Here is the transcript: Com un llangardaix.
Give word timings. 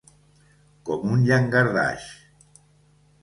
Com 0.89 1.11
un 1.17 1.21
llangardaix. 1.27 2.09